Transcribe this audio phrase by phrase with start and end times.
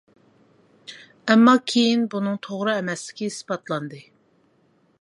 [1.33, 4.01] ئەمما كېيىن بۇنىڭ توغرا ئەمەسلىكى ئىسپاتلاندى.